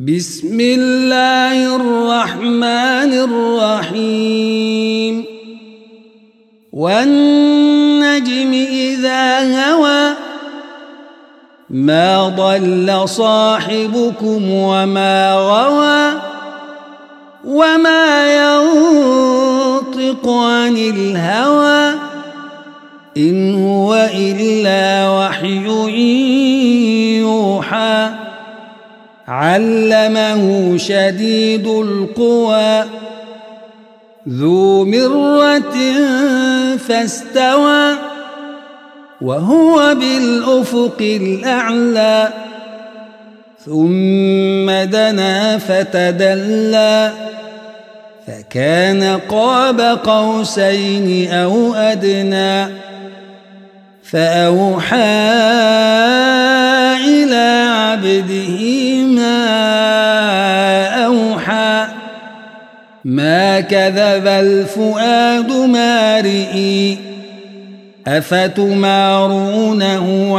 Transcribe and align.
بسم 0.00 0.60
الله 0.60 1.76
الرحمن 1.76 3.12
الرحيم. 3.92 5.24
والنجم 6.72 8.52
إذا 8.72 9.38
هوى 9.38 10.14
ما 11.70 12.28
ضل 12.28 13.08
صاحبكم 13.08 14.50
وما 14.50 15.34
غوى 15.34 16.20
وما 17.44 18.08
ينطق 18.40 20.28
عن 20.28 20.76
الهوى 20.76 21.94
إن 23.16 23.64
هو 23.64 24.08
إلا 24.14 25.10
وحي 25.10 25.66
يوحى. 27.20 27.99
علمه 29.50 30.76
شديد 30.78 31.66
القوى. 31.66 32.84
ذو 34.28 34.84
مرة 34.84 35.76
فاستوى 36.88 37.94
وهو 39.20 39.94
بالأفق 39.94 40.96
الأعلى. 41.00 42.28
ثم 43.66 44.70
دنا 44.70 45.58
فتدلى 45.58 47.12
فكان 48.26 49.20
قاب 49.28 49.80
قوسين 50.04 51.32
أو 51.32 51.74
أدنى. 51.74 52.90
فأوحى 54.10 54.96
إلى 57.06 57.66
عبده 57.70 58.79
أوحى 61.06 61.86
ما 63.04 63.60
كذب 63.60 64.26
الفؤاد 64.26 65.52
ما 65.52 66.20
رئي 66.20 66.98
أفتمارونه 68.06 69.58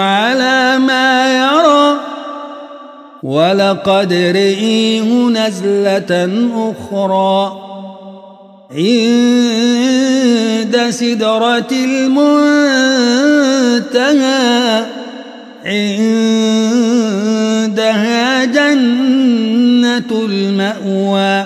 على 0.02 0.78
ما 0.80 1.33
يرى 1.33 2.00
ولقد 3.23 4.14
رئيه 4.14 5.03
نزلة 5.30 6.30
أخرى 6.55 7.61
عند 8.72 9.92
سدرة 10.89 11.72
المنتهى 11.72 12.31
عندها 15.66 16.20
المأوى. 20.12 21.45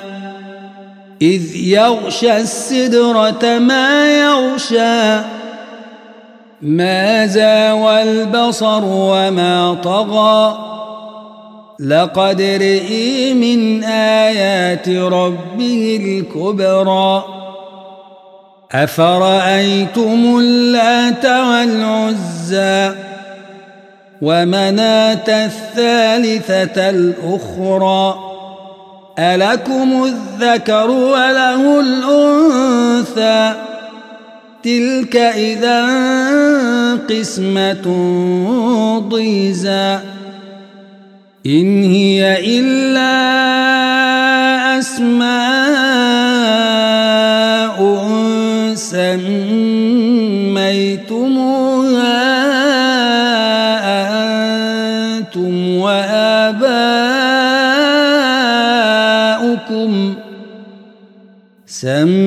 إذ 1.22 1.56
يغشى 1.56 2.38
السدرة 2.38 3.58
ما 3.60 4.20
يغشى. 4.20 5.26
ما 6.62 7.26
زاوى 7.26 8.04
البصر 8.04 8.82
وما 8.86 9.74
طغى. 9.84 10.58
لقد 11.80 12.42
رئي 12.42 13.34
من 13.34 13.84
آيات 13.84 14.90
ربه 14.90 16.00
الكبرى. 16.02 17.24
أفرأيتم 18.72 20.38
اللات 20.40 21.26
والعزى؟ 21.26 22.96
ومناة 24.22 25.46
الثالثة 25.46 26.90
الأخرى. 26.90 28.35
ألكم 29.20 30.04
الذكر 30.04 30.90
وله 30.90 31.80
الأنثى؟ 31.80 33.54
تلك 34.64 35.16
إذا 35.16 35.86
قسمة 37.10 37.86
ضيزى. 39.10 40.00
إن 41.46 41.84
هي 41.84 42.38
إلا 42.60 43.10
أسماء 44.80 45.36
سميتموها. 48.76 49.36
سميتموها 61.86 62.26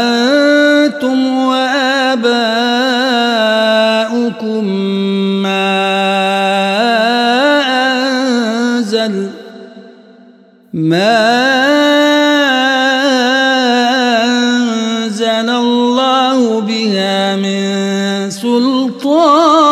أنتم 0.00 1.18
وآباؤكم 1.48 2.34
ما 5.44 5.68
أنزل 8.80 9.30
ما 10.72 11.18
أنزل 14.24 15.48
الله 15.50 16.60
بها 16.60 17.36
من 17.36 18.30
سلطان. 18.30 19.68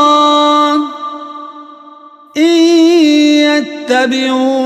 إن 2.37 2.56
يتبعون 3.49 4.66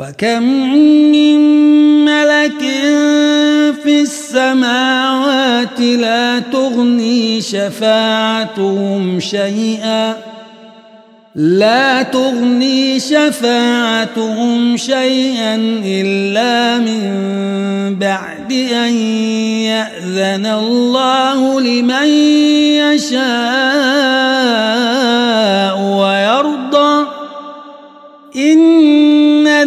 وكم 0.00 0.42
من 1.12 1.40
ملك 2.04 2.60
في 3.82 4.00
السماوات 4.00 5.80
لا 5.80 6.38
تغني 6.38 7.40
شفاعتهم 7.40 9.20
شيئا 9.20 10.16
لا 11.34 12.02
تغني 12.02 13.00
شفاعتهم 13.00 14.76
شيئا 14.76 15.54
إلا 15.84 16.78
من 16.78 17.96
بعد 17.98 18.52
أن 18.52 18.94
يأذن 19.68 20.46
الله 20.46 21.60
لمن 21.60 22.08
يشاء 22.94 24.20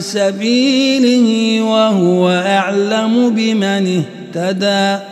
سبيله 0.00 1.60
وهو 1.62 2.30
أعلم 2.30 3.30
بمن 3.30 4.02
اهتدى. 4.34 5.02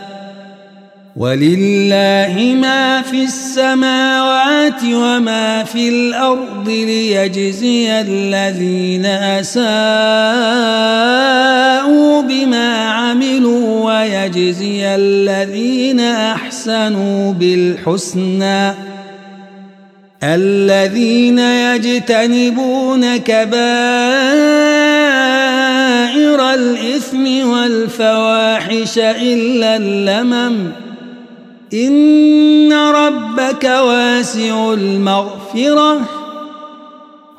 ولله 1.17 2.55
ما 2.61 3.03
في 3.03 3.25
السماوات 3.25 4.83
وما 4.85 5.65
في 5.65 5.89
الأرض 5.89 6.69
ليجزي 6.69 8.01
الذين 8.01 9.07
أساءوا 9.07 9.63
بما 12.23 12.89
عملوا 12.89 13.85
ويجزي 13.85 14.95
الذين 14.95 16.01
أحسنوا 16.01 17.33
بالحسنى. 17.33 18.88
الذين 20.23 21.39
يجتنبون 21.39 23.17
كبائر 23.17 23.59
الإثم 26.55 27.49
والفواحش 27.49 28.99
إلا 28.99 29.77
اللمم. 29.77 30.73
إن 31.75 32.73
ربك 32.73 33.65
واسع 33.65 34.73
المغفرة. 34.73 36.18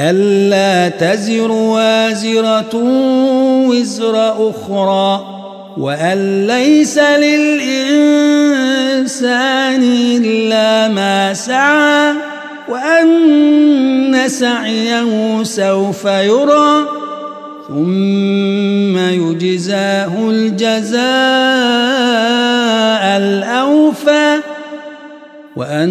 ألا 0.00 0.88
تزر 0.88 1.50
وازرة 1.50 2.74
وزر 3.68 4.50
أخرى 4.50 5.38
وأن 5.78 6.46
ليس 6.46 6.98
للإنسان 6.98 8.22
إلا 9.82 10.88
ما 10.88 11.34
سعى 11.34 12.12
وأن 12.68 14.24
سعيه 14.26 15.42
سوف 15.42 16.04
يرى 16.04 16.86
ثم 17.68 18.98
يجزاه 18.98 20.30
الجزاء 20.30 21.02
الأوفى 23.18 24.38
وأن 25.56 25.90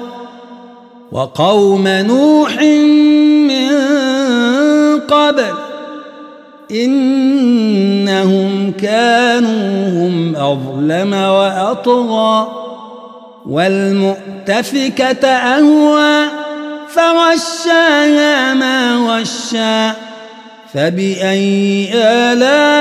وقوم 1.11 1.87
نوح 1.87 2.61
من 3.47 3.71
قبل 4.99 5.53
إنهم 6.71 8.51
كانوا 8.81 9.89
هم 9.89 10.35
أظلم 10.35 11.13
وأطغى 11.13 12.47
والمؤتفكة 13.45 15.27
أهوى 15.27 16.27
فغشاها 16.89 18.53
ما 18.53 18.95
غشى 18.95 19.97
فبأي 20.73 21.91
آلاء 21.93 22.71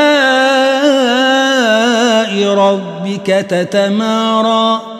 ربك 2.55 3.27
تتمارى 3.27 5.00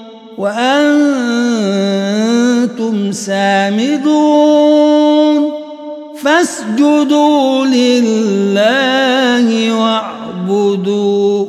وأنتم 0.41 0.71
سامدون. 3.11 4.81
فاسجدوا 6.23 7.65
لله 7.65 9.47
واعبدوا. 9.79 11.45